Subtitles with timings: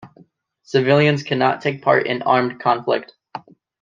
[0.63, 3.13] Civilians cannot take part in armed conflict.